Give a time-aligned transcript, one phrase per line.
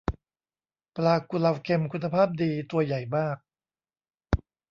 [0.95, 3.37] ปลากุเลาเค็มคุณภาพดี ตัวใหญ่มาก